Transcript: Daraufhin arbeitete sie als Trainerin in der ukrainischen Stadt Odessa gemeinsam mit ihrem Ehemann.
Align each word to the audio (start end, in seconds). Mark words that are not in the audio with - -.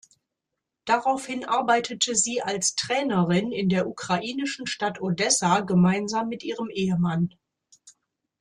Daraufhin 0.85 1.45
arbeitete 1.45 2.15
sie 2.15 2.41
als 2.41 2.73
Trainerin 2.73 3.51
in 3.51 3.69
der 3.69 3.87
ukrainischen 3.87 4.65
Stadt 4.65 4.99
Odessa 4.99 5.59
gemeinsam 5.59 6.27
mit 6.27 6.41
ihrem 6.41 6.71
Ehemann. 6.71 7.35